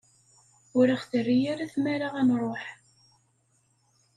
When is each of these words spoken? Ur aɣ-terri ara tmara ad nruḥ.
Ur 0.79 0.87
aɣ-terri 0.95 1.39
ara 1.51 1.71
tmara 1.73 2.07
ad 2.19 2.25
nruḥ. 2.27 2.63